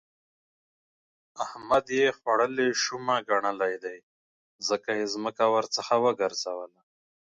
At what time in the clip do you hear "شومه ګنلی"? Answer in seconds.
2.83-3.75